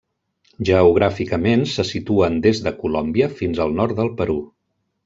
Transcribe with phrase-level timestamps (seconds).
[0.69, 4.43] Geogràficament se situen des de Colòmbia fins al nord del Perú.